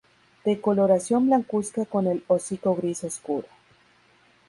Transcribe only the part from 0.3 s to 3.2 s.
De coloración blancuzca con el hocico gris